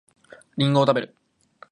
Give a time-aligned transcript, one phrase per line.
[0.57, 1.15] りんごを食べる